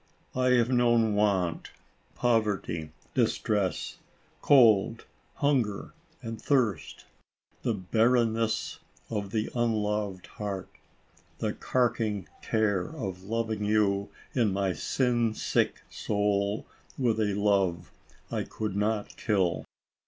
I 0.33 0.47
have 0.53 0.71
known 0.71 1.13
want, 1.13 1.69
poverty, 2.15 2.89
distress, 3.13 3.99
cold, 4.41 5.05
hunger 5.35 5.93
and 6.23 6.41
thirst, 6.41 7.05
the 7.61 7.75
barrenness 7.75 8.79
of 9.11 9.29
the 9.29 9.51
unloved 9.53 10.25
heart, 10.25 10.69
the 11.37 11.53
carking 11.53 12.27
care 12.41 12.87
of 12.89 13.21
loving 13.25 13.63
you 13.63 14.09
in 14.33 14.51
my 14.51 14.73
sin 14.73 15.35
sick 15.35 15.83
soul 15.91 16.65
with 16.97 17.19
a 17.19 17.35
love, 17.35 17.91
I 18.31 18.41
could 18.41 18.75
not 18.75 19.15
kill. 19.17 19.65